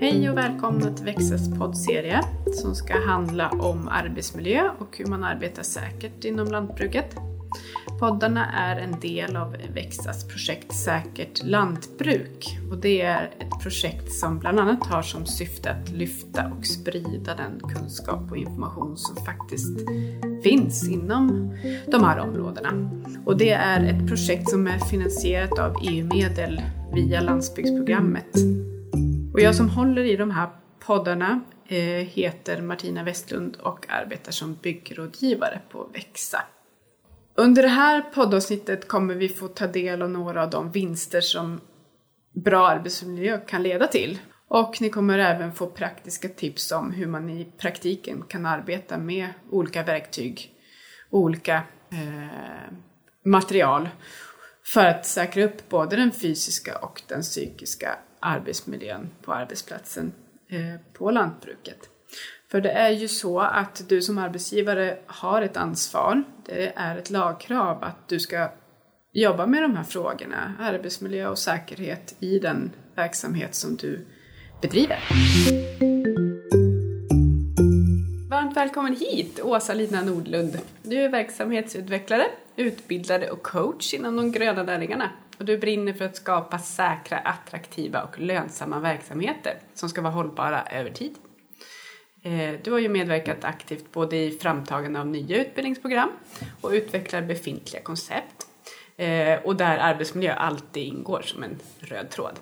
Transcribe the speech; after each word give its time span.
Hej 0.00 0.30
och 0.30 0.36
välkomna 0.36 0.92
till 0.96 1.04
Växas 1.04 1.58
poddserie 1.58 2.20
som 2.52 2.74
ska 2.74 3.00
handla 3.06 3.50
om 3.50 3.88
arbetsmiljö 3.88 4.70
och 4.78 4.98
hur 4.98 5.06
man 5.06 5.24
arbetar 5.24 5.62
säkert 5.62 6.24
inom 6.24 6.46
lantbruket. 6.46 7.16
Poddarna 8.00 8.52
är 8.52 8.76
en 8.76 9.00
del 9.00 9.36
av 9.36 9.56
Växas 9.74 10.28
projekt 10.28 10.74
Säkert 10.74 11.44
lantbruk 11.44 12.58
och 12.70 12.78
det 12.78 13.02
är 13.02 13.30
ett 13.38 13.62
projekt 13.62 14.12
som 14.12 14.38
bland 14.38 14.60
annat 14.60 14.86
har 14.86 15.02
som 15.02 15.26
syfte 15.26 15.70
att 15.70 15.90
lyfta 15.90 16.52
och 16.58 16.66
sprida 16.66 17.34
den 17.34 17.70
kunskap 17.74 18.30
och 18.30 18.36
information 18.36 18.96
som 18.96 19.16
faktiskt 19.24 19.78
finns 20.42 20.88
inom 20.88 21.56
de 21.90 22.04
här 22.04 22.18
områdena. 22.18 22.90
Och 23.26 23.36
det 23.36 23.50
är 23.50 23.84
ett 23.84 24.08
projekt 24.08 24.50
som 24.50 24.66
är 24.66 24.78
finansierat 24.78 25.58
av 25.58 25.76
EU-medel 25.82 26.60
via 26.94 27.20
landsbygdsprogrammet. 27.20 28.36
Och 29.32 29.40
jag 29.40 29.54
som 29.54 29.68
håller 29.68 30.04
i 30.04 30.16
de 30.16 30.30
här 30.30 30.48
poddarna 30.86 31.40
eh, 31.66 31.78
heter 32.06 32.62
Martina 32.62 33.02
Westlund 33.02 33.56
och 33.56 33.86
arbetar 33.88 34.32
som 34.32 34.54
byggrådgivare 34.54 35.60
på 35.70 35.88
Växa. 35.92 36.44
Under 37.34 37.62
det 37.62 37.68
här 37.68 38.00
poddavsnittet 38.00 38.88
kommer 38.88 39.14
vi 39.14 39.28
få 39.28 39.48
ta 39.48 39.66
del 39.66 40.02
av 40.02 40.10
några 40.10 40.42
av 40.42 40.50
de 40.50 40.70
vinster 40.70 41.20
som 41.20 41.60
bra 42.44 42.68
arbetsmiljö 42.68 43.38
kan 43.38 43.62
leda 43.62 43.86
till. 43.86 44.18
Och 44.48 44.80
ni 44.80 44.90
kommer 44.90 45.18
även 45.18 45.52
få 45.52 45.66
praktiska 45.66 46.28
tips 46.28 46.72
om 46.72 46.92
hur 46.92 47.06
man 47.06 47.30
i 47.30 47.52
praktiken 47.58 48.22
kan 48.28 48.46
arbeta 48.46 48.98
med 48.98 49.28
olika 49.50 49.82
verktyg 49.82 50.50
och 51.10 51.20
olika 51.20 51.62
eh, 51.90 52.72
material 53.24 53.88
för 54.64 54.86
att 54.86 55.06
säkra 55.06 55.44
upp 55.44 55.68
både 55.68 55.96
den 55.96 56.12
fysiska 56.12 56.78
och 56.78 57.02
den 57.08 57.22
psykiska 57.22 57.98
arbetsmiljön 58.20 59.10
på 59.22 59.32
arbetsplatsen 59.32 60.12
eh, 60.48 60.80
på 60.92 61.10
lantbruket. 61.10 61.88
För 62.50 62.60
det 62.60 62.70
är 62.70 62.90
ju 62.90 63.08
så 63.08 63.40
att 63.40 63.88
du 63.88 64.02
som 64.02 64.18
arbetsgivare 64.18 64.98
har 65.06 65.42
ett 65.42 65.56
ansvar. 65.56 66.22
Det 66.46 66.72
är 66.76 66.96
ett 66.96 67.10
lagkrav 67.10 67.84
att 67.84 68.08
du 68.08 68.20
ska 68.20 68.50
jobba 69.12 69.46
med 69.46 69.62
de 69.62 69.76
här 69.76 69.84
frågorna, 69.84 70.54
arbetsmiljö 70.60 71.28
och 71.28 71.38
säkerhet 71.38 72.14
i 72.20 72.38
den 72.38 72.70
verksamhet 72.94 73.54
som 73.54 73.76
du 73.76 74.06
bedriver. 74.60 74.98
Varmt 78.32 78.56
välkommen 78.56 78.96
hit 78.96 79.40
Åsa-Lina 79.42 80.02
Nordlund. 80.02 80.58
Du 80.82 81.00
är 81.00 81.08
verksamhetsutvecklare, 81.08 82.26
utbildare 82.56 83.30
och 83.30 83.42
coach 83.42 83.94
inom 83.94 84.16
de 84.16 84.32
gröna 84.32 84.62
näringarna. 84.62 85.10
Och 85.38 85.44
du 85.44 85.58
brinner 85.58 85.92
för 85.92 86.04
att 86.04 86.16
skapa 86.16 86.58
säkra, 86.58 87.18
attraktiva 87.18 88.02
och 88.02 88.18
lönsamma 88.20 88.80
verksamheter 88.80 89.58
som 89.74 89.88
ska 89.88 90.00
vara 90.00 90.12
hållbara 90.12 90.62
över 90.62 90.90
tid. 90.90 91.14
Eh, 92.22 92.60
du 92.64 92.72
har 92.72 92.78
ju 92.78 92.88
medverkat 92.88 93.44
aktivt 93.44 93.92
både 93.92 94.16
i 94.16 94.30
framtagande 94.30 95.00
av 95.00 95.06
nya 95.06 95.36
utbildningsprogram 95.36 96.10
och 96.60 96.70
utvecklar 96.70 97.22
befintliga 97.22 97.82
koncept. 97.82 98.46
Eh, 98.96 99.38
och 99.44 99.56
där 99.56 99.78
arbetsmiljö 99.78 100.34
alltid 100.34 100.86
ingår 100.86 101.22
som 101.22 101.42
en 101.42 101.58
röd 101.78 102.10
tråd. 102.10 102.38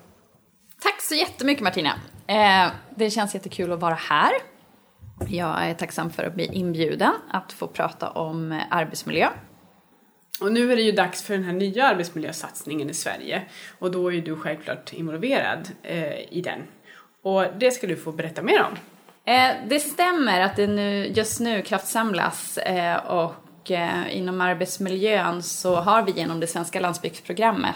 Tack 0.81 1.01
så 1.01 1.15
jättemycket 1.15 1.63
Martina. 1.63 1.99
Eh, 2.27 2.71
det 2.95 3.09
känns 3.09 3.33
jättekul 3.33 3.71
att 3.71 3.79
vara 3.79 3.95
här. 3.95 4.50
Jag 5.27 5.69
är 5.69 5.73
tacksam 5.73 6.09
för 6.09 6.23
att 6.23 6.35
bli 6.35 6.45
inbjuden 6.45 7.13
att 7.29 7.53
få 7.53 7.67
prata 7.67 8.09
om 8.09 8.61
arbetsmiljö. 8.69 9.27
Och 10.41 10.51
nu 10.51 10.71
är 10.71 10.75
det 10.75 10.81
ju 10.81 10.91
dags 10.91 11.23
för 11.23 11.33
den 11.33 11.43
här 11.43 11.53
nya 11.53 11.85
arbetsmiljösatsningen 11.85 12.89
i 12.89 12.93
Sverige 12.93 13.41
och 13.79 13.91
då 13.91 14.07
är 14.07 14.11
ju 14.11 14.21
du 14.21 14.35
självklart 14.35 14.93
involverad 14.93 15.69
i 16.29 16.41
den. 16.41 16.59
Och 17.23 17.45
det 17.59 17.71
ska 17.71 17.87
du 17.87 17.95
få 17.95 18.11
berätta 18.11 18.41
mer 18.41 18.61
om. 18.61 18.77
Eh, 19.25 19.51
det 19.67 19.79
stämmer 19.79 20.41
att 20.41 20.55
det 20.55 20.67
nu, 20.67 21.07
just 21.07 21.39
nu 21.39 21.61
kraftsamlas 21.61 22.57
eh, 22.57 22.97
och 22.97 23.71
eh, 23.71 24.17
inom 24.17 24.41
arbetsmiljön 24.41 25.43
så 25.43 25.75
har 25.75 26.03
vi 26.03 26.11
genom 26.11 26.39
det 26.39 26.47
svenska 26.47 26.79
landsbygdsprogrammet 26.79 27.75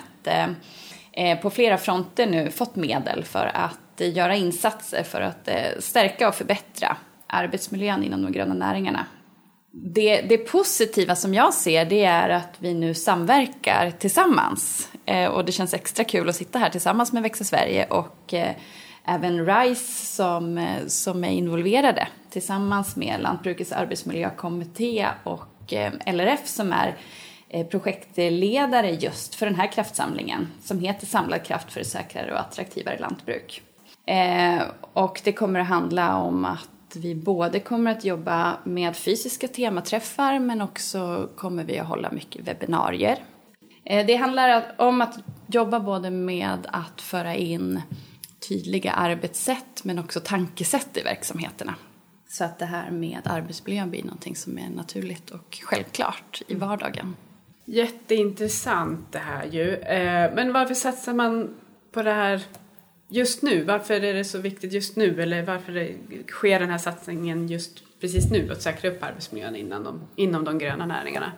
på 1.42 1.50
flera 1.50 1.78
fronter 1.78 2.28
nu 2.28 2.52
fått 2.52 2.76
medel 2.76 3.24
för 3.24 3.52
att 3.54 4.02
göra 4.02 4.36
insatser 4.36 5.04
för 5.04 5.22
att 5.22 5.50
stärka 5.80 6.28
och 6.28 6.36
förbättra 6.36 6.98
arbetsmiljön 7.28 8.04
inom 8.04 8.22
de 8.22 8.32
gröna 8.32 8.54
näringarna. 8.54 9.06
Det, 9.72 10.22
det 10.22 10.38
positiva 10.38 11.16
som 11.16 11.34
jag 11.34 11.54
ser 11.54 11.86
det 11.86 12.04
är 12.04 12.30
att 12.30 12.56
vi 12.60 12.74
nu 12.74 12.94
samverkar 12.94 13.92
tillsammans 13.92 14.90
eh, 15.06 15.30
och 15.30 15.46
det 15.46 15.52
känns 15.52 15.74
extra 15.74 16.04
kul 16.04 16.30
att 16.30 16.36
sitta 16.36 16.60
här 16.60 16.70
tillsammans 16.70 17.14
med 17.14 17.24
Växa 17.24 17.44
Sverige 17.44 17.86
och 17.86 18.34
eh, 18.34 18.56
även 19.06 19.46
RISE 19.46 20.06
som, 20.06 20.58
eh, 20.58 20.86
som 20.88 21.24
är 21.24 21.30
involverade 21.30 22.08
tillsammans 22.30 22.96
med 22.96 23.22
Lantbrukets 23.22 23.72
arbetsmiljökommitté 23.72 25.08
och 25.24 25.74
eh, 25.74 25.94
LRF 26.06 26.48
som 26.48 26.74
är 26.74 26.96
eh, 27.50 27.68
projektledare 27.68 28.92
just 28.92 29.36
för 29.36 29.46
den 29.46 29.56
här 29.56 29.72
kraftsamlingen 29.72 30.48
som 30.64 30.80
heter 30.80 31.06
Samlad 31.06 31.44
kraft 31.44 31.72
för 31.72 31.82
ett 31.82 31.88
säkrare 31.88 32.34
och 32.34 32.40
attraktivare 32.40 33.00
lantbruk. 33.00 33.62
och 34.94 35.22
det 35.24 35.32
kommer 35.32 35.60
att 35.60 35.68
handla 35.68 36.18
om 36.18 36.46
att 36.46 36.70
vi 36.96 37.16
både 37.16 37.60
kommer 37.60 37.92
att 37.92 38.06
jobba 38.06 38.58
med 38.64 38.96
fysiska 38.96 39.48
tematräffar 39.48 40.40
men 40.40 40.62
också 40.62 41.30
kommer 41.36 41.64
vi 41.64 41.80
att 41.80 41.88
hålla 41.88 42.12
mycket 42.12 42.48
webbinarier. 42.48 43.24
Eh, 43.84 44.06
det 44.06 44.16
handlar 44.16 44.76
om 44.78 45.02
att 45.02 45.20
jobba 45.48 45.80
både 45.80 46.12
med 46.12 46.68
att 46.72 47.02
föra 47.02 47.36
in 47.36 47.82
tydliga 48.50 48.92
arbetssätt 48.92 49.84
men 49.84 50.00
också 50.00 50.20
tankesätt 50.20 50.98
i 50.98 51.02
verksamheterna. 51.02 51.76
Så 52.28 52.44
att 52.44 52.60
det 52.60 52.66
här 52.66 52.92
med 52.92 53.22
arbetsmiljön 53.26 53.90
blir 53.90 54.04
någonting 54.04 54.36
som 54.36 54.58
är 54.58 54.70
naturligt 54.70 55.30
och 55.30 55.60
självklart 55.64 56.42
i 56.48 56.56
vardagen. 56.56 57.16
Jätteintressant 57.66 59.12
det 59.12 59.20
här 59.20 59.46
ju. 59.46 59.76
Eh, 59.76 60.36
men 60.36 60.54
varför 60.54 60.74
satsar 60.74 61.14
man 61.14 61.56
på 61.92 62.02
det 62.02 62.14
här 62.14 62.42
just 63.10 63.42
nu? 63.42 63.64
Varför 63.64 64.04
är 64.04 64.14
det 64.14 64.24
så 64.24 64.40
viktigt 64.40 64.74
just 64.74 64.96
nu? 64.96 65.22
Eller 65.22 65.44
varför 65.44 65.96
sker 66.28 66.60
den 66.60 66.70
här 66.70 66.78
satsningen 66.78 67.48
just 67.48 67.84
precis 68.02 68.32
nu 68.32 68.52
att 68.52 68.62
säkra 68.62 68.90
upp 68.90 69.04
arbetsmiljön 69.04 69.56
inom 69.56 69.84
de, 69.84 70.08
inom 70.16 70.44
de 70.44 70.58
gröna 70.58 70.86
näringarna? 70.86 71.32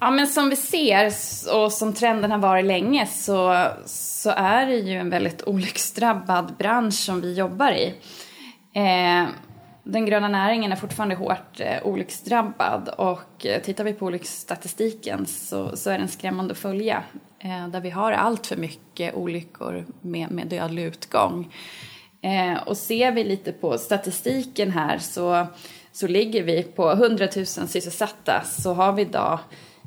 Ja, 0.00 0.10
men 0.10 0.26
som 0.26 0.50
vi 0.50 0.56
ser 0.56 1.12
och 1.54 1.72
som 1.72 1.92
trenden 1.92 2.30
har 2.30 2.38
varit 2.38 2.64
länge 2.64 3.06
så, 3.06 3.66
så 3.86 4.30
är 4.30 4.66
det 4.66 4.76
ju 4.76 4.92
en 4.92 5.10
väldigt 5.10 5.42
olycksdrabbad 5.46 6.54
bransch 6.58 6.94
som 6.94 7.20
vi 7.20 7.34
jobbar 7.34 7.72
i. 7.72 7.94
Eh, 8.74 9.28
den 9.84 10.06
gröna 10.06 10.28
näringen 10.28 10.72
är 10.72 10.76
fortfarande 10.76 11.14
hårt 11.14 11.60
eh, 11.60 11.86
olycksdrabbad 11.86 12.88
och 12.88 13.46
eh, 13.46 13.62
tittar 13.62 13.84
vi 13.84 13.92
på 13.92 14.06
olycksstatistiken 14.06 15.26
så, 15.26 15.76
så 15.76 15.90
är 15.90 15.98
den 15.98 16.08
skrämmande 16.08 16.52
att 16.52 16.58
följa. 16.58 17.02
Eh, 17.38 17.68
där 17.68 17.80
vi 17.80 17.90
har 17.90 18.12
allt 18.12 18.46
för 18.46 18.56
mycket 18.56 19.14
olyckor 19.14 19.86
med, 20.00 20.30
med 20.30 20.46
dödlig 20.46 20.84
utgång. 20.84 21.52
Eh, 22.20 22.62
och 22.62 22.76
ser 22.76 23.12
vi 23.12 23.24
lite 23.24 23.52
på 23.52 23.78
statistiken 23.78 24.70
här 24.70 24.98
så, 24.98 25.46
så 25.92 26.06
ligger 26.06 26.42
vi 26.42 26.62
på 26.62 26.90
100 26.90 27.28
000 27.36 27.46
sysselsatta 27.46 28.42
så 28.44 28.74
har 28.74 28.92
vi 28.92 29.02
idag 29.02 29.38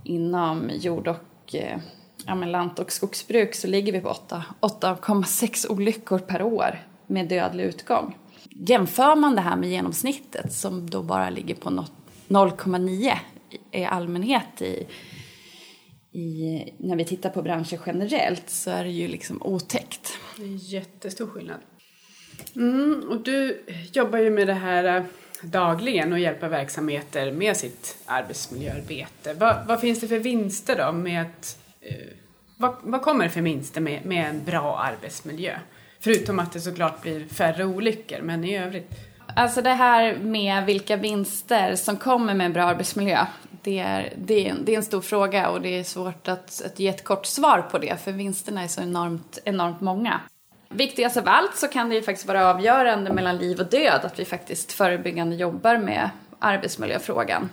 inom 0.04 0.70
jord 0.74 1.08
och 1.08 1.56
eh, 1.56 1.78
ja, 2.26 2.36
men 2.36 2.52
lant 2.52 2.80
och 2.80 2.92
skogsbruk 2.92 3.56
så 3.56 3.68
ligger 3.68 3.94
vi 3.94 4.02
på 4.02 4.16
8,6 4.62 5.72
olyckor 5.72 6.20
per 6.20 6.42
år 6.42 6.80
med 7.08 7.28
dödlig 7.28 7.64
utgång. 7.64 8.16
Jämför 8.60 9.16
man 9.16 9.36
det 9.36 9.42
här 9.42 9.56
med 9.56 9.70
genomsnittet 9.70 10.54
som 10.54 10.90
då 10.90 11.04
bara 11.04 11.30
ligger 11.30 11.56
på 11.56 11.70
0,9 12.28 13.14
i 13.72 13.84
allmänhet 13.84 14.62
i, 14.62 14.88
i, 16.12 16.64
när 16.78 16.96
vi 16.96 17.06
tittar 17.06 17.30
på 17.30 17.42
branscher 17.42 17.80
generellt 17.86 18.50
så 18.50 18.72
är 18.72 18.84
det 18.84 18.90
ju 18.90 19.08
liksom 19.08 19.42
otäckt. 19.44 20.14
Det 20.38 20.44
är 20.44 20.74
jättestor 20.74 21.28
skillnad. 21.28 21.60
Mm, 22.56 23.04
och 23.10 23.24
du 23.24 23.66
jobbar 23.94 24.20
ju 24.20 24.30
med 24.30 24.48
det 24.48 24.54
här 24.54 24.98
eh, 24.98 25.04
dagligen 25.42 26.14
och 26.14 26.20
hjälpa 26.20 26.48
verksamheter 26.48 27.32
med 27.32 27.58
sitt 27.58 27.98
arbetsmiljöarbete. 28.06 29.34
Vad, 29.34 29.68
vad 29.68 29.80
finns 29.80 30.00
det 30.00 30.08
för 30.08 30.20
vinster 30.20 30.86
då 30.86 30.92
med 30.92 31.22
att, 31.22 31.60
eh, 31.82 31.96
vad, 32.58 32.76
vad, 32.82 33.02
kommer 33.02 33.24
det 33.24 33.32
för 33.32 33.42
vinster 33.42 33.82
med, 33.82 34.06
med 34.06 34.30
en 34.30 34.44
bra 34.44 34.78
arbetsmiljö? 34.78 35.60
Förutom 36.00 36.40
att 36.40 36.52
det 36.52 36.60
såklart 36.60 37.02
blir 37.02 37.26
färre 37.26 37.66
olyckor, 37.66 38.22
men 38.22 38.44
i 38.44 38.58
övrigt? 38.58 38.92
Alltså 39.36 39.62
det 39.62 39.74
här 39.74 40.18
med 40.18 40.66
vilka 40.66 40.96
vinster 40.96 41.76
som 41.76 41.98
kommer 41.98 42.34
med 42.34 42.46
en 42.46 42.54
bra 42.54 42.64
arbetsmiljö, 42.64 43.26
det 43.64 43.80
är, 43.80 44.14
det 44.18 44.46
är, 44.46 44.50
en, 44.50 44.66
det 44.66 44.74
är 44.74 44.78
en 44.78 44.84
stor 44.84 45.02
fråga 45.02 45.50
och 45.50 45.62
det 45.62 45.80
är 45.80 45.84
svårt 45.84 46.28
att, 46.28 46.62
att 46.66 46.80
ge 46.80 46.88
ett 46.88 47.04
kort 47.04 47.26
svar 47.26 47.62
på 47.72 47.78
det, 47.78 48.04
för 48.04 48.12
vinsterna 48.12 48.64
är 48.64 48.68
så 48.68 48.82
enormt, 48.82 49.40
enormt 49.46 49.82
många. 49.82 50.20
Viktigast 50.70 51.18
av 51.18 51.28
allt 51.28 51.56
så 51.56 51.68
kan 51.68 51.90
det 51.90 51.96
ju 51.96 52.02
faktiskt 52.02 52.28
vara 52.28 52.50
avgörande 52.50 53.14
mellan 53.14 53.38
liv 53.38 53.60
och 53.60 53.66
död 53.66 54.02
att 54.04 54.20
vi 54.20 54.26
faktiskt 54.26 54.74
förebyggande 54.74 55.36
jobbar 55.36 55.78
med 55.78 56.10
arbetsmiljöfrågan. 56.40 57.50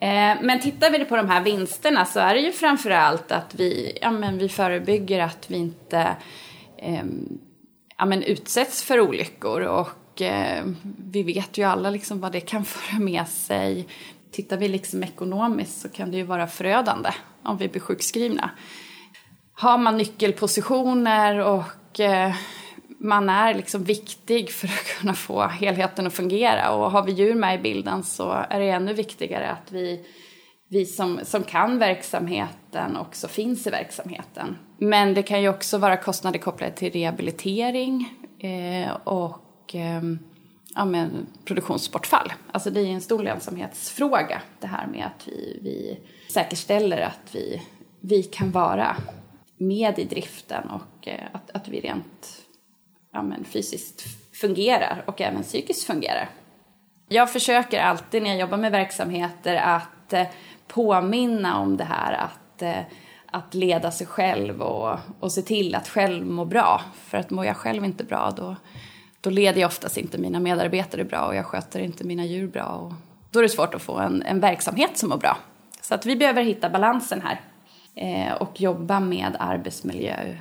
Eh, 0.00 0.36
men 0.42 0.60
tittar 0.60 0.90
vi 0.90 1.04
på 1.04 1.16
de 1.16 1.28
här 1.28 1.40
vinsterna 1.40 2.04
så 2.04 2.20
är 2.20 2.34
det 2.34 2.40
ju 2.40 2.52
framförallt 2.52 3.32
att 3.32 3.54
vi, 3.54 3.98
ja, 4.00 4.10
men 4.10 4.38
vi 4.38 4.48
förebygger 4.48 5.20
att 5.20 5.50
vi 5.50 5.56
inte 5.56 6.16
eh, 6.78 7.04
ja, 8.00 8.06
men 8.06 8.22
utsätts 8.22 8.82
för 8.82 9.00
olyckor. 9.00 9.60
Och 9.60 10.22
eh, 10.22 10.64
vi 11.12 11.22
vet 11.22 11.58
ju 11.58 11.64
alla 11.64 11.90
liksom 11.90 12.20
vad 12.20 12.32
det 12.32 12.40
kan 12.40 12.64
föra 12.64 12.98
med 12.98 13.28
sig. 13.28 13.86
Tittar 14.30 14.56
vi 14.56 14.68
liksom 14.68 15.02
ekonomiskt 15.02 15.80
så 15.80 15.88
kan 15.88 16.10
det 16.10 16.16
ju 16.16 16.22
vara 16.22 16.46
förödande 16.46 17.10
om 17.42 17.56
vi 17.56 17.68
blir 17.68 17.80
sjukskrivna. 17.80 18.50
Har 19.52 19.78
man 19.78 19.96
nyckelpositioner 19.96 21.38
och 21.38 22.00
eh, 22.00 22.34
man 23.00 23.28
är 23.28 23.54
liksom 23.54 23.84
viktig 23.84 24.50
för 24.50 24.66
att 24.66 24.86
kunna 24.98 25.14
få 25.14 25.42
helheten 25.42 26.06
att 26.06 26.14
fungera. 26.14 26.70
Och 26.70 26.90
har 26.90 27.02
vi 27.02 27.12
djur 27.12 27.34
med 27.34 27.54
i 27.54 27.62
bilden 27.62 28.04
så 28.04 28.44
är 28.50 28.60
det 28.60 28.70
ännu 28.70 28.92
viktigare 28.92 29.50
att 29.50 29.72
vi, 29.72 30.06
vi 30.72 30.86
som, 30.86 31.20
som 31.24 31.44
kan 31.44 31.78
verksamheten 31.78 32.96
också 32.96 33.28
finns 33.28 33.66
i 33.66 33.70
verksamheten. 33.70 34.56
Men 34.78 35.14
det 35.14 35.22
kan 35.22 35.42
ju 35.42 35.48
också 35.48 35.78
vara 35.78 35.96
kostnader 35.96 36.38
kopplade 36.38 36.72
till 36.72 36.92
rehabilitering 36.92 38.08
eh, 38.38 38.90
och 39.04 39.74
eh, 39.74 40.02
ja, 40.74 40.84
men 40.84 41.26
produktionsbortfall. 41.44 42.32
Alltså 42.52 42.70
det 42.70 42.80
är 42.80 42.86
en 42.86 43.00
stor 43.00 43.22
lönsamhetsfråga 43.22 44.42
det 44.60 44.66
här 44.66 44.86
med 44.86 45.06
att 45.06 45.28
vi, 45.28 45.58
vi 45.62 45.98
säkerställer 46.32 47.00
att 47.00 47.34
vi, 47.34 47.62
vi 48.00 48.22
kan 48.22 48.50
vara 48.50 48.96
med 49.56 49.98
i 49.98 50.04
driften 50.04 50.70
och 50.70 51.08
eh, 51.08 51.24
att, 51.32 51.50
att 51.50 51.68
vi 51.68 51.80
rent 51.80 52.42
ja, 53.12 53.22
men 53.22 53.44
fysiskt 53.44 54.04
fungerar 54.36 55.04
och 55.06 55.20
även 55.20 55.42
psykiskt 55.42 55.84
fungerar. 55.84 56.28
Jag 57.08 57.32
försöker 57.32 57.80
alltid 57.80 58.22
när 58.22 58.30
jag 58.30 58.40
jobbar 58.40 58.58
med 58.58 58.72
verksamheter 58.72 59.54
att 59.54 60.12
eh, 60.12 60.26
påminna 60.72 61.60
om 61.60 61.76
det 61.76 61.84
här 61.84 62.12
att, 62.12 62.62
eh, 62.62 62.82
att 63.26 63.54
leda 63.54 63.90
sig 63.90 64.06
själv 64.06 64.62
och, 64.62 64.98
och 65.20 65.32
se 65.32 65.42
till 65.42 65.74
att 65.74 65.88
själv 65.88 66.26
må 66.26 66.44
bra. 66.44 66.80
För 66.94 67.18
att 67.18 67.30
mår 67.30 67.44
jag 67.44 67.56
själv 67.56 67.84
inte 67.84 68.04
bra 68.04 68.32
då, 68.36 68.56
då 69.20 69.30
leder 69.30 69.60
jag 69.60 69.68
oftast 69.68 69.96
inte 69.96 70.18
mina 70.18 70.40
medarbetare 70.40 71.04
bra 71.04 71.26
och 71.26 71.34
jag 71.34 71.46
sköter 71.46 71.80
inte 71.80 72.04
mina 72.04 72.24
djur 72.24 72.48
bra. 72.48 72.64
Och 72.64 72.92
då 73.30 73.38
är 73.38 73.42
det 73.42 73.48
svårt 73.48 73.74
att 73.74 73.82
få 73.82 73.98
en, 73.98 74.22
en 74.22 74.40
verksamhet 74.40 74.98
som 74.98 75.08
mår 75.08 75.16
bra. 75.16 75.36
Så 75.80 75.94
att 75.94 76.06
vi 76.06 76.16
behöver 76.16 76.42
hitta 76.42 76.70
balansen 76.70 77.22
här 77.22 77.40
eh, 77.94 78.32
och 78.32 78.60
jobba 78.60 79.00
med 79.00 79.36
arbetsmiljö 79.38 80.34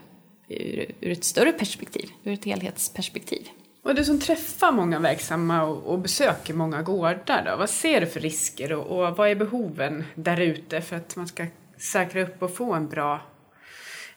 ur, 0.48 0.92
ur 1.00 1.12
ett 1.12 1.24
större 1.24 1.52
perspektiv, 1.52 2.10
ur 2.24 2.34
ett 2.34 2.46
helhetsperspektiv. 2.46 3.48
Och 3.84 3.96
du 3.96 4.04
som 4.04 4.20
träffar 4.20 4.72
många 4.72 5.00
verksamma 5.00 5.64
och, 5.64 5.84
och 5.84 6.00
besöker 6.00 6.54
många 6.54 6.82
gårdar 6.82 7.44
då, 7.46 7.56
vad 7.58 7.70
ser 7.70 8.02
du 8.02 8.08
för 8.08 8.20
risker 8.20 8.74
och, 8.74 8.86
och 8.86 9.18
vad 9.18 9.30
är 9.30 9.36
behoven 9.36 10.06
där 10.16 10.40
ute 10.40 10.82
för 10.82 10.96
att 10.96 11.16
man 11.16 11.28
ska 11.28 11.46
säkra 11.78 12.22
upp 12.22 12.44
och 12.44 12.56
få 12.56 12.74
en 12.74 12.90
bra, 12.90 13.22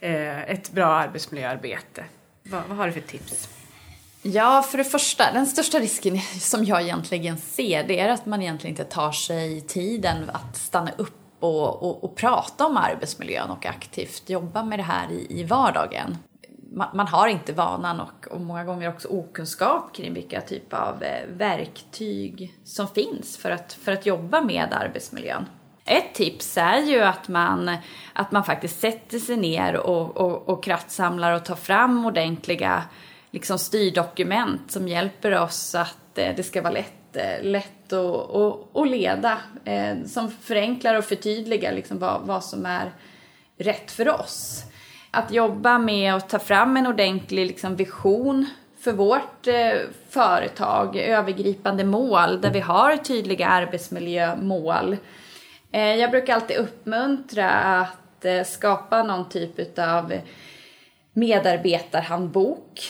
eh, 0.00 0.50
ett 0.50 0.72
bra 0.72 0.86
arbetsmiljöarbete? 0.86 2.04
Vad, 2.42 2.62
vad 2.68 2.76
har 2.76 2.86
du 2.86 2.92
för 2.92 3.00
tips? 3.00 3.48
Ja, 4.22 4.62
för 4.62 4.78
det 4.78 4.84
första, 4.84 5.32
den 5.32 5.46
största 5.46 5.78
risken 5.78 6.20
som 6.40 6.64
jag 6.64 6.82
egentligen 6.82 7.38
ser 7.38 7.84
det 7.84 8.00
är 8.00 8.08
att 8.08 8.26
man 8.26 8.42
egentligen 8.42 8.72
inte 8.72 8.84
tar 8.84 9.12
sig 9.12 9.60
tiden 9.60 10.30
att 10.30 10.56
stanna 10.56 10.90
upp 10.96 11.18
och, 11.40 11.82
och, 11.82 12.04
och 12.04 12.16
prata 12.16 12.66
om 12.66 12.76
arbetsmiljön 12.76 13.50
och 13.50 13.66
aktivt 13.66 14.30
jobba 14.30 14.62
med 14.62 14.78
det 14.78 14.82
här 14.82 15.10
i, 15.10 15.26
i 15.40 15.44
vardagen. 15.44 16.16
Man, 16.74 16.88
man, 16.94 17.06
har 17.06 17.28
inte 17.28 17.52
vanan 17.52 18.00
och, 18.00 18.26
och 18.30 18.40
många 18.40 18.64
gånger 18.64 18.88
också 18.88 19.08
okunskap 19.08 19.94
kring 19.94 20.14
vilka 20.14 20.40
typer 20.40 20.76
av 20.76 21.02
eh, 21.02 21.26
verktyg 21.28 22.54
som 22.64 22.88
finns 22.88 23.36
för 23.36 23.50
att, 23.50 23.72
för 23.72 23.92
att 23.92 24.06
jobba 24.06 24.40
med 24.40 24.68
arbetsmiljön. 24.72 25.46
Ett 25.84 26.14
tips 26.14 26.58
är 26.58 26.78
ju 26.78 27.00
att 27.00 27.28
man, 27.28 27.76
att 28.12 28.32
man 28.32 28.44
faktiskt 28.44 28.80
sätter 28.80 29.18
sig 29.18 29.36
ner 29.36 29.76
och, 29.76 30.16
och, 30.16 30.48
och 30.48 30.64
kraftsamlar 30.64 31.32
och 31.32 31.44
tar 31.44 31.54
fram 31.54 32.06
ordentliga 32.06 32.82
liksom 33.30 33.58
styrdokument 33.58 34.70
som 34.70 34.88
hjälper 34.88 35.40
oss 35.40 35.74
att 35.74 36.18
eh, 36.18 36.36
det 36.36 36.42
ska 36.42 36.62
vara 36.62 36.72
lätt 36.72 37.16
eh, 37.16 37.42
lätt 37.42 37.92
att, 37.92 38.34
att, 38.36 38.76
att 38.76 38.88
leda. 38.88 39.38
Eh, 39.64 40.04
som 40.06 40.30
förenklar 40.30 40.94
och 40.94 41.04
förtydligar 41.04 41.72
liksom 41.72 41.98
vad, 41.98 42.20
vad 42.24 42.44
som 42.44 42.66
är 42.66 42.92
rätt 43.58 43.90
för 43.90 44.08
oss. 44.08 44.64
Att 45.14 45.30
jobba 45.30 45.78
med 45.78 46.14
att 46.14 46.28
ta 46.28 46.38
fram 46.38 46.76
en 46.76 46.86
ordentlig 46.86 47.46
liksom, 47.46 47.76
vision 47.76 48.46
för 48.80 48.92
vårt 48.92 49.46
eh, 49.46 49.72
företag, 50.10 50.96
övergripande 50.96 51.84
mål 51.84 52.40
där 52.40 52.50
vi 52.50 52.60
har 52.60 52.96
tydliga 52.96 53.48
arbetsmiljömål. 53.48 54.96
Eh, 55.72 55.94
jag 55.94 56.10
brukar 56.10 56.34
alltid 56.34 56.56
uppmuntra 56.56 57.50
att 57.50 58.24
eh, 58.24 58.44
skapa 58.44 59.02
någon 59.02 59.28
typ 59.28 59.78
av 59.78 60.12
medarbetarhandbok 61.12 62.80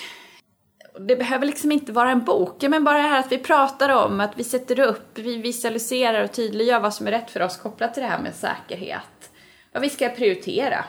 det 1.00 1.16
behöver 1.16 1.46
liksom 1.46 1.72
inte 1.72 1.92
vara 1.92 2.10
en 2.10 2.24
bok, 2.24 2.62
men 2.62 2.84
bara 2.84 2.98
det 2.98 3.08
här 3.08 3.20
att 3.20 3.32
vi 3.32 3.38
pratar 3.38 3.88
om, 3.88 4.20
att 4.20 4.38
vi 4.38 4.44
sätter 4.44 4.80
upp, 4.80 5.18
vi 5.18 5.36
visualiserar 5.36 6.24
och 6.24 6.32
tydliggör 6.32 6.80
vad 6.80 6.94
som 6.94 7.06
är 7.06 7.10
rätt 7.10 7.30
för 7.30 7.42
oss 7.42 7.56
kopplat 7.56 7.94
till 7.94 8.02
det 8.02 8.08
här 8.08 8.18
med 8.18 8.34
säkerhet. 8.34 9.30
Vad 9.72 9.82
vi 9.82 9.90
ska 9.90 10.08
prioritera. 10.08 10.84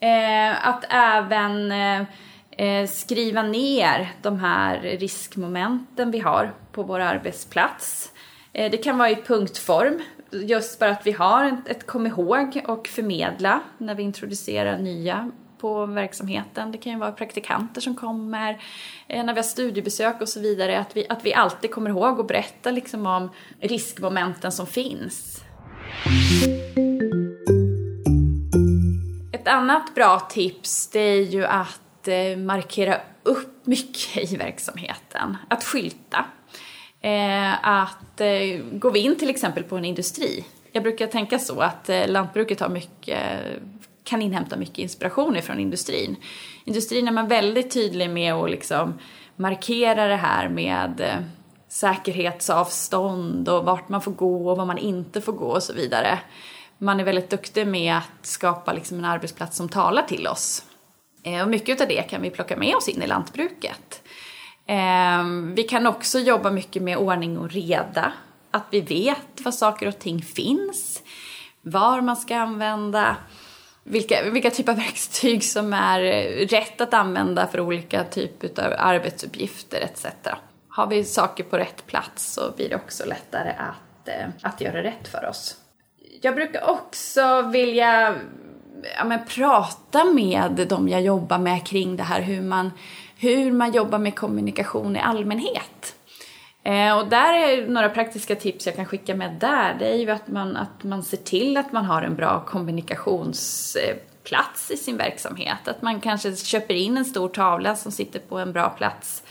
Eh, 0.00 0.68
att 0.68 0.84
även 0.88 1.72
eh, 1.72 2.02
eh, 2.50 2.88
skriva 2.88 3.42
ner 3.42 4.12
de 4.22 4.38
här 4.38 4.80
riskmomenten 4.80 6.10
vi 6.10 6.18
har 6.18 6.54
på 6.72 6.82
vår 6.82 7.00
arbetsplats. 7.00 8.12
Eh, 8.52 8.70
det 8.70 8.76
kan 8.76 8.98
vara 8.98 9.10
i 9.10 9.16
punktform, 9.16 10.02
just 10.30 10.78
bara 10.78 10.90
att 10.90 11.06
vi 11.06 11.12
har 11.12 11.44
ett, 11.44 11.68
ett 11.68 11.86
kom 11.86 12.06
ihåg 12.06 12.62
och 12.66 12.88
förmedla 12.88 13.60
när 13.78 13.94
vi 13.94 14.02
introducerar 14.02 14.78
nya 14.78 15.30
på 15.58 15.86
verksamheten. 15.86 16.72
Det 16.72 16.78
kan 16.78 16.92
ju 16.92 16.98
vara 16.98 17.12
praktikanter 17.12 17.80
som 17.80 17.94
kommer, 17.94 18.62
eh, 19.08 19.24
när 19.24 19.34
vi 19.34 19.38
har 19.38 19.44
studiebesök 19.44 20.20
och 20.20 20.28
så 20.28 20.40
vidare. 20.40 20.78
Att 20.78 20.96
vi, 20.96 21.06
att 21.08 21.24
vi 21.24 21.34
alltid 21.34 21.70
kommer 21.70 21.90
ihåg 21.90 22.18
och 22.18 22.26
berätta 22.26 22.70
liksom 22.70 23.06
om 23.06 23.30
riskmomenten 23.60 24.52
som 24.52 24.66
finns. 24.66 25.42
Ett 29.48 29.54
annat 29.54 29.94
bra 29.94 30.20
tips 30.20 30.86
det 30.86 31.00
är 31.00 31.22
ju 31.22 31.44
att 31.44 32.08
eh, 32.08 32.36
markera 32.36 32.96
upp 33.22 33.66
mycket 33.66 34.32
i 34.32 34.36
verksamheten. 34.36 35.36
Att 35.48 35.64
skylta. 35.64 36.24
Eh, 37.00 37.68
att 37.68 38.20
eh, 38.20 38.60
går 38.72 38.90
vi 38.90 38.98
in 38.98 39.16
till 39.16 39.30
exempel 39.30 39.64
på 39.64 39.76
en 39.76 39.84
industri 39.84 40.44
jag 40.72 40.82
brukar 40.82 41.06
tänka 41.06 41.38
så 41.38 41.60
att 41.60 41.90
lantbruket 42.06 42.60
har 42.60 42.68
mycket 42.68 43.18
kan 44.04 44.22
inhämta 44.22 44.56
mycket 44.56 44.78
inspiration 44.78 45.36
ifrån 45.36 45.58
industrin. 45.58 46.16
Industrin 46.64 47.08
är 47.08 47.12
man 47.12 47.28
väldigt 47.28 47.70
tydlig 47.70 48.10
med 48.10 48.34
att 48.34 48.50
liksom 48.50 48.98
markera 49.36 50.08
det 50.08 50.16
här 50.16 50.48
med 50.48 51.24
säkerhetsavstånd 51.68 53.48
och 53.48 53.64
vart 53.64 53.88
man 53.88 54.02
får 54.02 54.12
gå 54.12 54.50
och 54.50 54.56
vad 54.56 54.66
man 54.66 54.78
inte 54.78 55.20
får 55.20 55.32
gå 55.32 55.46
och 55.46 55.62
så 55.62 55.72
vidare. 55.72 56.18
Man 56.78 57.00
är 57.00 57.04
väldigt 57.04 57.30
duktig 57.30 57.66
med 57.66 57.96
att 57.96 58.26
skapa 58.26 58.72
liksom 58.72 58.98
en 58.98 59.04
arbetsplats 59.04 59.56
som 59.56 59.68
talar 59.68 60.02
till 60.02 60.26
oss. 60.26 60.64
Eh, 61.22 61.42
och 61.42 61.48
mycket 61.48 61.80
av 61.80 61.88
det 61.88 62.02
kan 62.02 62.22
vi 62.22 62.30
plocka 62.30 62.56
med 62.56 62.76
oss 62.76 62.88
in 62.88 63.02
i 63.02 63.06
lantbruket. 63.06 64.02
Eh, 64.66 65.24
vi 65.54 65.62
kan 65.62 65.86
också 65.86 66.18
jobba 66.18 66.50
mycket 66.50 66.82
med 66.82 66.96
ordning 66.96 67.38
och 67.38 67.50
reda. 67.50 68.12
Att 68.50 68.64
vi 68.70 68.80
vet 68.80 69.40
var 69.44 69.52
saker 69.52 69.88
och 69.88 69.98
ting 69.98 70.22
finns, 70.22 71.02
var 71.62 72.00
man 72.00 72.16
ska 72.16 72.36
använda 72.36 73.16
vilka, 73.84 74.30
vilka 74.30 74.50
typer 74.50 74.72
av 74.72 74.78
verktyg 74.86 75.44
som 75.44 75.72
är 75.72 76.00
rätt 76.46 76.80
att 76.80 76.94
använda 76.94 77.46
för 77.46 77.60
olika 77.60 78.04
typer 78.04 78.66
av 78.66 78.72
arbetsuppgifter 78.78 79.80
etc. 79.80 80.06
Har 80.68 80.86
vi 80.86 81.04
saker 81.04 81.44
på 81.44 81.58
rätt 81.58 81.86
plats 81.86 82.32
så 82.32 82.52
blir 82.56 82.68
det 82.68 82.76
också 82.76 83.06
lättare 83.06 83.50
att, 83.50 84.08
eh, 84.08 84.28
att 84.42 84.60
göra 84.60 84.82
rätt 84.82 85.08
för 85.08 85.28
oss. 85.28 85.56
Jag 86.20 86.34
brukar 86.34 86.70
också 86.70 87.42
vilja 87.42 88.14
ja, 88.96 89.04
men, 89.04 89.24
prata 89.24 90.04
med 90.04 90.66
de 90.68 90.88
jag 90.88 91.02
jobbar 91.02 91.38
med 91.38 91.66
kring 91.66 91.96
det 91.96 92.02
här 92.02 92.20
hur 92.20 92.42
man, 92.42 92.72
hur 93.16 93.52
man 93.52 93.72
jobbar 93.72 93.98
med 93.98 94.14
kommunikation 94.14 94.96
i 94.96 95.00
allmänhet. 95.00 95.94
Eh, 96.62 96.98
och 96.98 97.08
där 97.08 97.34
är 97.34 97.68
några 97.68 97.88
praktiska 97.88 98.36
tips 98.36 98.66
jag 98.66 98.76
kan 98.76 98.86
skicka 98.86 99.14
med 99.14 99.36
där. 99.40 99.76
Det 99.78 99.88
är 99.88 99.96
ju 99.96 100.10
att 100.10 100.28
man, 100.28 100.56
att 100.56 100.84
man 100.84 101.02
ser 101.02 101.16
till 101.16 101.56
att 101.56 101.72
man 101.72 101.84
har 101.84 102.02
en 102.02 102.16
bra 102.16 102.44
kommunikationsplats 102.46 104.70
i 104.70 104.76
sin 104.76 104.96
verksamhet. 104.96 105.68
Att 105.68 105.82
man 105.82 106.00
kanske 106.00 106.36
köper 106.36 106.74
in 106.74 106.96
en 106.96 107.04
stor 107.04 107.28
tavla 107.28 107.76
som 107.76 107.92
sitter 107.92 108.18
på 108.18 108.38
en 108.38 108.52
bra 108.52 108.68
plats 108.68 109.22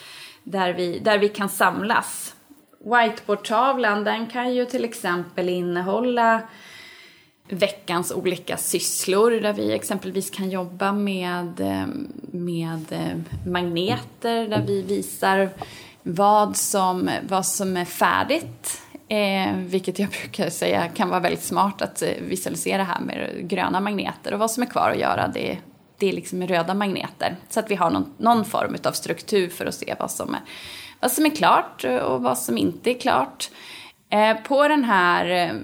där 0.43 0.73
vi, 0.73 0.99
där 0.99 1.17
vi 1.17 1.29
kan 1.29 1.49
samlas. 1.49 2.35
Whiteboardtavlan 2.79 4.03
den 4.03 4.27
kan 4.27 4.53
ju 4.53 4.65
till 4.65 4.85
exempel 4.85 5.49
innehålla 5.49 6.41
veckans 7.49 8.11
olika 8.11 8.57
sysslor 8.57 9.31
där 9.31 9.53
vi 9.53 9.73
exempelvis 9.73 10.29
kan 10.29 10.49
jobba 10.49 10.91
med, 10.91 11.59
eh, 11.59 11.87
med 12.31 12.85
eh, 12.91 13.47
magneter 13.51 14.47
där 14.47 14.63
vi 14.67 14.81
visar 14.81 15.49
vad 16.03 16.57
som, 16.57 17.09
vad 17.29 17.45
som 17.45 17.77
är 17.77 17.85
färdigt. 17.85 18.81
Eh, 19.07 19.55
vilket 19.57 19.99
jag 19.99 20.09
brukar 20.21 20.49
säga 20.49 20.87
kan 20.87 21.09
vara 21.09 21.19
väldigt 21.19 21.43
smart 21.43 21.81
att 21.81 22.01
eh, 22.01 22.09
visualisera 22.21 22.83
här 22.83 22.99
med 22.99 23.49
gröna 23.49 23.79
magneter. 23.79 24.33
Och 24.33 24.39
vad 24.39 24.51
som 24.51 24.63
är 24.63 24.67
kvar 24.67 24.89
att 24.89 24.99
göra 24.99 25.27
det, 25.27 25.57
det 25.97 26.11
liksom 26.11 26.47
röda 26.47 26.73
magneter. 26.73 27.35
Så 27.49 27.59
att 27.59 27.71
vi 27.71 27.75
har 27.75 27.89
någon, 27.89 28.13
någon 28.17 28.45
form 28.45 28.75
av 28.83 28.91
struktur 28.91 29.49
för 29.49 29.65
att 29.65 29.75
se 29.75 29.95
vad 29.99 30.11
som, 30.11 30.33
är, 30.33 30.41
vad 30.99 31.11
som 31.11 31.25
är 31.25 31.29
klart 31.29 31.83
och 31.83 32.21
vad 32.21 32.37
som 32.37 32.57
inte 32.57 32.89
är 32.89 32.99
klart. 32.99 33.49
Eh, 34.09 34.37
på 34.37 34.67
den 34.67 34.83
här 34.83 35.25
eh, 35.25 35.55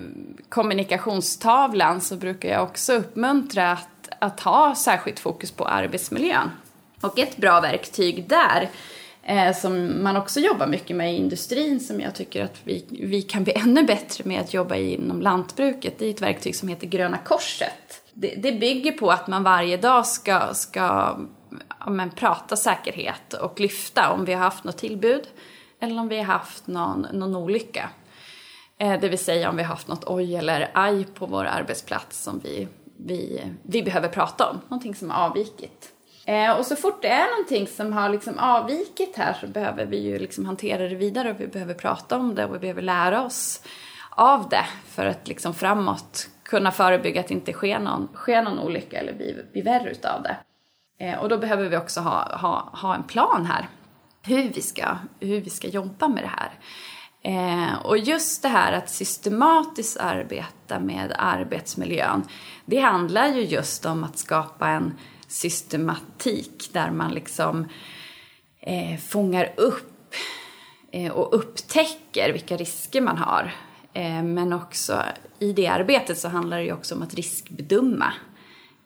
kommunikationstavlan 0.50 2.02
så 2.02 2.16
brukar 2.16 2.50
jag 2.50 2.64
också 2.64 2.94
uppmuntra 2.94 3.72
att, 3.72 4.10
att 4.20 4.40
ha 4.40 4.76
särskilt 4.76 5.20
fokus 5.20 5.52
på 5.52 5.66
arbetsmiljön. 5.66 6.52
Och 7.02 7.20
ett 7.20 7.38
bra 7.38 7.62
verktyg 7.62 8.26
där 8.30 8.70
eh, 9.24 9.56
som 9.56 10.04
man 10.04 10.18
också 10.18 10.40
jobbar 10.40 10.68
mycket 10.68 10.96
med 10.96 11.14
i 11.14 11.18
industrin 11.18 11.80
som 11.80 12.02
jag 12.02 12.16
tycker 12.16 12.44
att 12.44 12.60
vi, 12.64 12.86
vi 12.90 13.22
kan 13.22 13.44
bli 13.44 13.54
ännu 13.58 13.84
bättre 13.84 14.24
med 14.24 14.42
att 14.42 14.54
jobba 14.54 14.76
inom 14.76 15.22
lantbruket. 15.22 16.00
Det 16.00 16.06
är 16.06 16.10
ett 16.10 16.22
verktyg 16.22 16.56
som 16.56 16.70
heter 16.70 16.88
Gröna 16.88 17.18
Korset. 17.18 18.04
Det, 18.14 18.36
det 18.36 18.52
bygger 18.52 18.92
på 18.92 19.12
att 19.12 19.28
man 19.28 19.44
varje 19.44 19.78
dag 19.78 20.08
ska, 20.08 20.54
ska 20.54 21.18
ja, 21.80 21.90
men, 21.90 22.10
prata 22.10 22.56
säkerhet 22.56 23.34
och 23.34 23.60
lyfta 23.60 24.12
om 24.12 24.26
vi 24.26 24.34
har 24.34 24.42
haft 24.42 24.64
något 24.64 24.78
tillbud 24.78 25.24
eller 25.80 26.00
om 26.00 26.08
vi 26.08 26.18
har 26.18 26.26
haft 26.26 26.68
någon, 26.68 27.08
någon 27.14 27.36
olycka. 27.36 27.90
Eh, 28.78 29.00
det 29.00 29.10
vill 29.10 29.20
säga 29.20 29.50
om 29.50 29.56
vi 29.56 29.64
har 29.64 29.70
haft 29.70 29.88
något 29.88 30.04
oj 30.08 30.36
eller 30.36 30.72
aj 30.74 31.06
på 31.06 31.26
vår 31.26 31.46
arbetsplats 31.46 32.24
som 32.24 32.40
vi, 32.40 32.68
vi, 32.98 33.44
vi 33.64 33.84
behöver 33.84 34.10
prata 34.10 34.50
om, 34.50 34.62
någonting 34.68 34.96
som 34.96 35.10
har 35.10 35.26
avvikit. 35.26 35.90
Eh, 36.26 36.52
och 36.52 36.66
så 36.66 36.76
fort 36.76 37.02
det 37.02 37.08
är 37.08 37.30
någonting 37.30 37.68
som 37.68 37.94
har 37.94 38.10
liksom 38.10 38.40
avvikit 38.40 39.16
här 39.16 39.34
så 39.34 39.48
behöver 39.48 39.86
vi 39.86 39.98
ju 39.98 40.20
liksom 40.20 40.46
hantera 40.46 40.90
det 40.90 40.96
vidare 40.96 41.32
och 41.32 41.40
vi 41.40 41.48
behöver 41.48 41.74
prata 41.74 42.18
om 42.18 42.36
det 42.36 42.46
och 42.46 42.56
vi 42.56 42.60
behöver 42.60 42.82
lära 42.82 43.26
oss 43.26 43.62
av 44.10 44.50
det 44.50 44.66
för 44.88 45.06
att 45.06 45.28
liksom 45.28 45.54
framåt 45.54 46.30
kunna 46.44 46.72
förebygga 46.72 47.22
att 47.22 47.28
det 47.28 47.34
inte 47.34 47.54
sker 47.54 47.80
någon, 47.80 48.10
sker 48.14 48.42
någon 48.42 48.60
olycka 48.60 49.00
eller 49.00 49.14
blir, 49.14 49.46
blir 49.52 49.64
värre 49.64 49.92
utav 49.92 50.24
det. 50.24 50.38
Eh, 51.06 51.20
och 51.20 51.30
då 51.30 51.38
behöver 51.38 51.70
vi 51.70 51.78
också 51.78 52.02
ha, 52.02 52.38
ha, 52.38 52.70
ha 52.74 52.96
en 52.96 53.04
plan 53.04 53.46
här 53.46 53.68
hur 54.26 54.50
vi 54.50 54.62
ska, 54.62 54.98
hur 55.20 55.42
vi 55.42 55.50
ska 55.50 55.68
jobba 55.68 56.08
med 56.08 56.24
det 56.24 56.32
här. 56.38 56.52
Eh, 57.24 57.76
och 57.84 57.98
just 57.98 58.42
det 58.42 58.48
här 58.48 58.74
att 58.74 58.90
systematiskt 58.90 59.98
arbeta 59.98 60.80
med 60.80 61.16
arbetsmiljön, 61.18 62.24
det 62.66 62.80
handlar 62.80 63.28
ju 63.28 63.42
just 63.42 63.86
om 63.86 64.04
att 64.04 64.18
skapa 64.18 64.68
en 64.68 64.94
systematik 65.28 66.70
där 66.74 66.92
man 66.92 67.12
liksom 67.12 67.68
eh, 68.60 69.00
fångar 69.00 69.54
upp 69.58 70.14
eh, 70.92 71.12
och 71.12 71.36
upptäcker 71.36 72.34
vilka 72.34 72.58
risker 72.58 73.02
man 73.02 73.18
har. 73.18 73.54
Eh, 73.94 74.24
men 74.24 74.54
också 74.54 75.04
i 75.40 75.54
det 75.54 75.68
arbetet 75.68 76.18
så 76.18 76.28
handlar 76.28 76.58
det 76.58 76.64
ju 76.64 76.74
också 76.74 76.96
om 76.96 77.02
att 77.02 77.14
riskbedöma. 77.14 78.14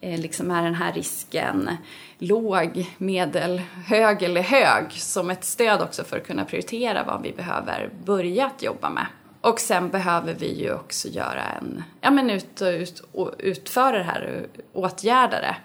Eh, 0.02 0.20
liksom 0.20 0.52
är 0.52 0.64
den 0.64 0.76
här 0.76 0.94
risken 0.94 1.70
låg, 2.18 2.96
medel, 2.98 3.62
hög 3.86 4.24
eller 4.24 4.42
hög 4.42 4.92
som 4.92 5.30
ett 5.30 5.44
stöd 5.44 5.82
också 5.82 6.04
för 6.04 6.18
att 6.18 6.28
kunna 6.28 6.46
prioritera 6.46 7.04
vad 7.04 7.22
vi 7.22 7.32
behöver 7.32 7.90
börja 8.06 8.46
att 8.46 8.64
jobba 8.64 8.90
med. 8.90 9.06
Och 9.42 9.60
sen 9.60 9.90
behöver 9.90 10.34
vi 10.34 10.62
ju 10.62 10.74
också 10.74 11.08
göra 11.08 11.44
en, 11.44 11.84
ja 12.02 12.12
men 12.12 12.30
ut 12.30 12.62
och, 12.62 12.68
ut, 12.68 13.04
utföra 13.38 13.98
det 13.98 14.04
här 14.04 14.48
åtgärda 14.74 15.42
det. 15.42 15.56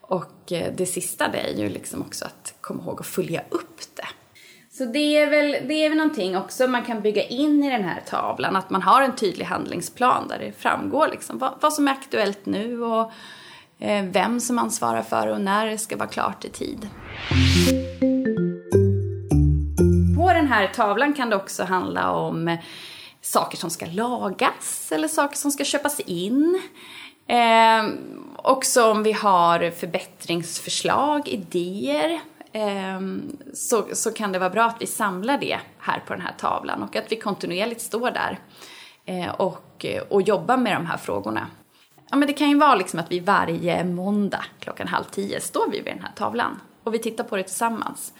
Och 0.00 0.52
eh, 0.52 0.72
det 0.76 0.86
sista 0.86 1.28
det 1.28 1.38
är 1.38 1.54
ju 1.54 1.68
liksom 1.68 2.02
också 2.02 2.24
att 2.24 2.54
komma 2.60 2.82
ihåg 2.82 3.00
att 3.00 3.06
följa 3.06 3.42
upp 3.48 3.80
det. 3.94 4.08
Så 4.70 4.84
det 4.84 5.16
är, 5.16 5.30
väl, 5.30 5.68
det 5.68 5.74
är 5.74 5.88
väl 5.88 5.98
någonting 5.98 6.36
också 6.36 6.66
man 6.66 6.84
kan 6.84 7.00
bygga 7.00 7.22
in 7.22 7.64
i 7.64 7.70
den 7.70 7.84
här 7.84 8.02
tavlan, 8.06 8.56
att 8.56 8.70
man 8.70 8.82
har 8.82 9.02
en 9.02 9.16
tydlig 9.16 9.44
handlingsplan 9.44 10.28
där 10.28 10.38
det 10.38 10.52
framgår 10.52 11.08
liksom 11.08 11.38
vad, 11.38 11.52
vad 11.60 11.72
som 11.72 11.88
är 11.88 11.92
aktuellt 11.92 12.46
nu 12.46 12.82
och 12.82 13.12
Eh, 13.80 14.04
vem 14.04 14.40
som 14.40 14.58
ansvarar 14.58 15.02
för 15.02 15.26
och 15.26 15.40
när 15.40 15.66
det 15.66 15.78
ska 15.78 15.96
vara 15.96 16.08
klart 16.08 16.44
i 16.44 16.48
tid. 16.48 16.88
På 20.16 20.32
den 20.32 20.46
här 20.46 20.66
tavlan 20.74 21.14
kan 21.14 21.30
det 21.30 21.36
också 21.36 21.64
handla 21.64 22.10
om 22.10 22.48
eh, 22.48 22.58
saker 23.20 23.56
som 23.56 23.70
ska 23.70 23.86
lagas 23.86 24.92
eller 24.92 25.08
saker 25.08 25.36
som 25.36 25.50
ska 25.50 25.64
köpas 25.64 26.00
in. 26.00 26.62
Eh, 27.26 27.88
också 28.36 28.90
om 28.90 29.02
vi 29.02 29.12
har 29.12 29.70
förbättringsförslag, 29.70 31.28
idéer. 31.28 32.20
Eh, 32.52 33.00
så, 33.54 33.86
så 33.92 34.12
kan 34.12 34.32
det 34.32 34.38
vara 34.38 34.50
bra 34.50 34.64
att 34.64 34.82
vi 34.82 34.86
samlar 34.86 35.38
det 35.38 35.58
här 35.78 36.02
på 36.06 36.12
den 36.12 36.22
här 36.22 36.34
tavlan 36.38 36.82
och 36.82 36.96
att 36.96 37.12
vi 37.12 37.16
kontinuerligt 37.16 37.80
står 37.80 38.10
där 38.10 38.38
eh, 39.04 39.30
och, 39.30 39.86
och 40.08 40.22
jobbar 40.22 40.56
med 40.56 40.76
de 40.76 40.86
här 40.86 40.98
frågorna. 40.98 41.46
Ja, 42.10 42.16
men 42.16 42.28
det 42.28 42.32
kan 42.32 42.48
ju 42.48 42.58
vara 42.58 42.74
liksom 42.74 43.00
att 43.00 43.12
vi 43.12 43.20
varje 43.20 43.84
måndag 43.84 44.44
klockan 44.60 44.88
halv 44.88 45.04
tio 45.04 45.40
står 45.40 45.70
vi 45.70 45.80
vid 45.80 45.92
den 45.92 46.02
här 46.02 46.12
tavlan 46.16 46.60
och 46.82 46.94
vi 46.94 46.98
tittar 46.98 47.24
på 47.24 47.36
det 47.36 47.42
tillsammans. 47.42 48.12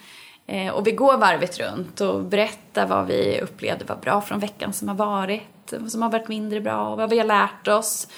Eh, 0.46 0.72
och 0.72 0.86
vi 0.86 0.92
går 0.92 1.16
varvet 1.16 1.58
runt 1.58 2.00
och 2.00 2.24
berättar 2.24 2.86
vad 2.86 3.06
vi 3.06 3.40
upplevde 3.40 3.84
var 3.84 3.96
bra 3.96 4.20
från 4.20 4.38
veckan 4.38 4.72
som 4.72 4.88
har 4.88 4.94
varit, 4.94 5.72
vad 5.72 5.92
som 5.92 6.02
har 6.02 6.10
varit 6.10 6.28
mindre 6.28 6.60
bra, 6.60 6.88
och 6.88 6.98
vad 6.98 7.10
vi 7.10 7.18
har 7.18 7.26
lärt 7.26 7.68
oss. 7.68 8.08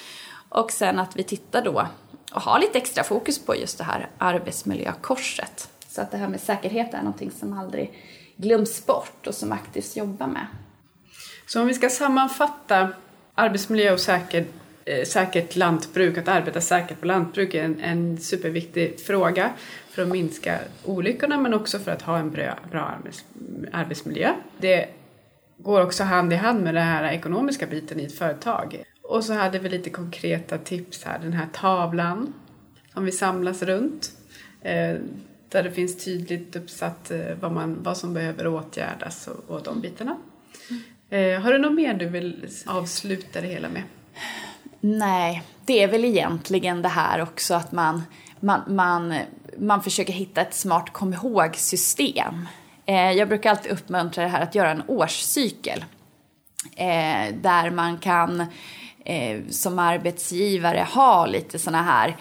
Och 0.49 0.71
sen 0.71 0.99
att 0.99 1.15
vi 1.15 1.23
tittar 1.23 1.61
då 1.61 1.87
och 2.33 2.41
har 2.41 2.59
lite 2.59 2.77
extra 2.77 3.03
fokus 3.03 3.45
på 3.45 3.55
just 3.55 3.77
det 3.77 3.83
här 3.83 4.09
arbetsmiljökorset. 4.17 5.69
Så 5.87 6.01
att 6.01 6.11
det 6.11 6.17
här 6.17 6.27
med 6.27 6.41
säkerhet 6.41 6.93
är 6.93 6.97
någonting 6.97 7.31
som 7.31 7.59
aldrig 7.59 7.93
glöms 8.35 8.85
bort 8.85 9.27
och 9.27 9.35
som 9.35 9.51
aktivt 9.51 9.95
jobbar 9.95 10.27
med. 10.27 10.47
Så 11.47 11.61
om 11.61 11.67
vi 11.67 11.73
ska 11.73 11.89
sammanfatta 11.89 12.89
arbetsmiljö 13.35 13.93
och 13.93 13.99
säkerhet 13.99 14.60
säkert 15.05 15.55
lantbruk, 15.55 16.17
att 16.17 16.27
arbeta 16.27 16.61
säkert 16.61 16.99
på 16.99 17.05
lantbruk 17.05 17.53
är 17.53 17.63
en, 17.63 17.79
en 17.79 18.17
superviktig 18.17 18.99
fråga 18.99 19.53
för 19.89 20.01
att 20.01 20.07
minska 20.07 20.59
olyckorna 20.85 21.37
men 21.37 21.53
också 21.53 21.79
för 21.79 21.91
att 21.91 22.01
ha 22.01 22.17
en 22.17 22.31
bra, 22.31 22.59
bra 22.71 22.81
arbets, 22.81 23.25
arbetsmiljö. 23.71 24.33
Det 24.57 24.89
går 25.57 25.81
också 25.81 26.03
hand 26.03 26.33
i 26.33 26.35
hand 26.35 26.63
med 26.63 26.73
den 26.73 26.83
här 26.83 27.13
ekonomiska 27.13 27.67
biten 27.67 27.99
i 27.99 28.03
ett 28.03 28.17
företag. 28.17 28.83
Och 29.03 29.23
så 29.23 29.33
hade 29.33 29.59
vi 29.59 29.69
lite 29.69 29.89
konkreta 29.89 30.57
tips 30.57 31.03
här. 31.03 31.19
Den 31.19 31.33
här 31.33 31.47
tavlan 31.53 32.33
som 32.93 33.05
vi 33.05 33.11
samlas 33.11 33.61
runt. 33.61 34.11
Eh, 34.61 34.95
där 35.49 35.63
det 35.63 35.71
finns 35.71 36.05
tydligt 36.05 36.55
uppsatt 36.55 37.11
eh, 37.11 37.19
vad, 37.39 37.51
man, 37.51 37.83
vad 37.83 37.97
som 37.97 38.13
behöver 38.13 38.47
åtgärdas 38.47 39.27
och, 39.27 39.55
och 39.55 39.63
de 39.63 39.81
bitarna. 39.81 40.17
Eh, 41.09 41.41
har 41.41 41.53
du 41.53 41.57
något 41.57 41.73
mer 41.73 41.93
du 41.93 42.05
vill 42.05 42.47
avsluta 42.65 43.41
det 43.41 43.47
hela 43.47 43.69
med? 43.69 43.83
Nej, 44.81 45.43
det 45.65 45.83
är 45.83 45.87
väl 45.87 46.05
egentligen 46.05 46.81
det 46.81 46.89
här 46.89 47.21
också 47.21 47.53
att 47.53 47.71
man, 47.71 48.03
man, 48.39 48.61
man, 48.67 49.15
man 49.57 49.83
försöker 49.83 50.13
hitta 50.13 50.41
ett 50.41 50.53
smart 50.53 50.93
kom 50.93 51.13
ihåg-system. 51.13 52.47
Eh, 52.85 53.11
jag 53.11 53.27
brukar 53.27 53.49
alltid 53.49 53.71
uppmuntra 53.71 54.23
det 54.23 54.29
här 54.29 54.41
att 54.41 54.55
göra 54.55 54.71
en 54.71 54.83
årscykel. 54.87 55.85
Eh, 56.75 57.35
där 57.41 57.69
man 57.69 57.97
kan 57.97 58.41
eh, 59.05 59.39
som 59.49 59.79
arbetsgivare 59.79 60.87
ha 60.93 61.25
lite 61.25 61.59
såna 61.59 61.81
här 61.83 62.17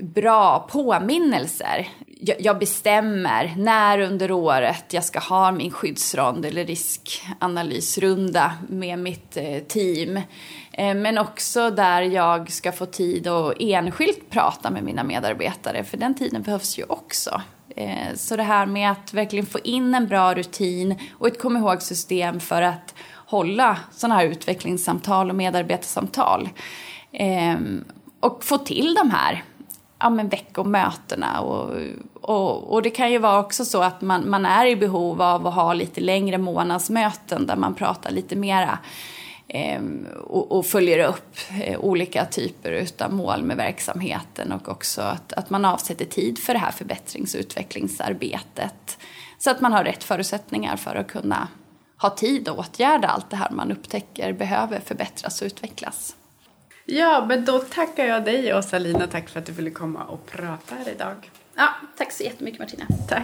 bra 0.00 0.68
påminnelser. 0.70 1.88
Jag, 2.20 2.58
bestämmer 2.58 3.54
när 3.56 3.98
under 3.98 4.32
året 4.32 4.84
jag 4.92 5.04
ska 5.04 5.18
ha 5.18 5.52
min 5.52 5.70
skyddsrond 5.70 6.44
eller 6.44 6.64
riskanalysrunda 6.64 8.52
med 8.68 8.98
mitt 8.98 9.36
eh, 9.36 9.58
team. 9.58 10.16
Eh, 10.72 10.94
men 10.94 11.18
också 11.18 11.70
där 11.70 12.02
jag 12.02 12.50
ska 12.52 12.72
få 12.72 12.86
tid 12.86 13.26
att 13.26 13.54
enskilt 13.60 14.30
prata 14.30 14.70
med 14.70 14.84
mina 14.84 15.04
medarbetare, 15.04 15.84
för 15.84 15.96
den 15.96 16.14
tiden 16.14 16.42
behövs 16.42 16.78
ju 16.78 16.84
också. 16.84 17.42
Eh, 17.76 18.14
så 18.14 18.36
det 18.36 18.42
här 18.42 18.66
med 18.66 18.90
att 18.90 19.14
verkligen 19.14 19.46
få 19.46 19.58
in 19.58 19.94
en 19.94 20.06
bra 20.06 20.34
rutin 20.34 20.98
och 21.18 21.26
ett 21.26 21.40
kom 21.40 21.56
ihåg-system 21.56 22.40
för 22.40 22.62
att 22.62 22.94
hålla 23.26 23.78
sådana 23.92 24.14
här 24.14 24.26
utvecklingssamtal 24.26 25.30
och 25.30 25.36
medarbetarsamtal. 25.36 26.48
Ehm, 27.12 27.84
och 28.20 28.44
få 28.44 28.58
till 28.58 28.94
de 28.94 29.10
här 29.10 29.44
ja, 29.98 30.10
men 30.10 30.28
veckomötena. 30.28 31.40
Och, 31.40 31.70
och, 32.14 32.72
och 32.72 32.82
det 32.82 32.90
kan 32.90 33.12
ju 33.12 33.18
vara 33.18 33.40
också 33.40 33.64
så 33.64 33.82
att 33.82 34.00
man, 34.00 34.30
man 34.30 34.46
är 34.46 34.66
i 34.66 34.76
behov 34.76 35.22
av 35.22 35.46
att 35.46 35.54
ha 35.54 35.74
lite 35.74 36.00
längre 36.00 36.38
månadsmöten 36.38 37.46
där 37.46 37.56
man 37.56 37.74
pratar 37.74 38.10
lite 38.10 38.36
mera 38.36 38.78
eh, 39.48 39.82
och, 40.24 40.52
och, 40.52 40.66
följer 40.66 41.08
upp 41.08 41.36
eh, 41.62 41.80
olika 41.80 42.24
typer 42.24 42.86
av 42.98 43.12
mål 43.12 43.42
med 43.42 43.56
verksamheten 43.56 44.52
och 44.52 44.68
också 44.68 45.02
att, 45.02 45.32
att 45.32 45.50
man 45.50 45.64
avsätter 45.64 46.04
tid 46.04 46.38
för 46.38 46.52
det 46.52 46.58
här 46.58 46.72
förbättrings 46.72 47.34
och 47.34 47.40
utvecklingsarbetet. 47.40 48.98
Så 49.38 49.50
att 49.50 49.60
man 49.60 49.72
har 49.72 49.84
rätt 49.84 50.04
förutsättningar 50.04 50.76
för 50.76 50.94
att 50.94 51.08
kunna 51.08 51.48
ha 51.96 52.10
tid 52.10 52.48
att 52.48 52.58
åtgärda 52.58 53.08
allt 53.08 53.30
det 53.30 53.36
här 53.36 53.50
man 53.50 53.72
upptäcker 53.72 54.32
behöver 54.32 54.80
förbättras 54.80 55.42
och 55.42 55.46
utvecklas. 55.46 56.16
Ja, 56.86 57.24
men 57.28 57.44
då 57.44 57.58
tackar 57.58 58.04
jag 58.04 58.24
dig 58.24 58.54
Åsa-Lina. 58.54 59.06
Tack 59.06 59.28
för 59.28 59.40
att 59.40 59.46
du 59.46 59.52
ville 59.52 59.70
komma 59.70 60.04
och 60.04 60.26
prata 60.26 60.74
här 60.74 60.88
idag. 60.88 61.30
Ja, 61.54 61.68
tack 61.96 62.12
så 62.12 62.22
jättemycket 62.22 62.60
Martina. 62.60 62.86
Tack. 63.08 63.22